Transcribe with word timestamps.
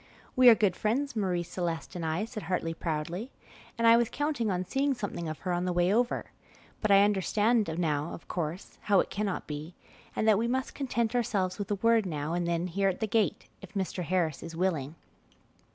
"We 0.35 0.49
are 0.49 0.55
good 0.55 0.75
friends, 0.75 1.15
Marie 1.15 1.43
Celeste 1.43 1.95
and 1.95 2.03
I," 2.03 2.25
said 2.25 2.41
Hartley 2.49 2.73
proudly, 2.73 3.31
"and 3.77 3.85
I 3.85 3.97
was 3.97 4.09
counting 4.09 4.49
on 4.49 4.65
seeing 4.65 4.95
something 4.95 5.27
of 5.29 5.37
her 5.41 5.53
on 5.53 5.65
the 5.65 5.71
way 5.71 5.93
over, 5.93 6.31
but 6.81 6.89
I 6.89 7.03
understand 7.03 7.69
now, 7.77 8.11
of 8.11 8.27
course, 8.27 8.79
how 8.81 8.99
it 8.99 9.11
cannot 9.11 9.45
be, 9.45 9.75
and 10.15 10.27
that 10.27 10.39
we 10.39 10.47
must 10.47 10.73
content 10.73 11.13
ourselves 11.15 11.59
with 11.59 11.69
a 11.69 11.75
word 11.75 12.07
now 12.07 12.33
and 12.33 12.47
then 12.47 12.65
here 12.65 12.89
at 12.89 12.99
the 12.99 13.05
gate, 13.05 13.47
if 13.61 13.75
Mr. 13.75 14.01
Harris 14.03 14.41
is 14.41 14.55
willing." 14.55 14.95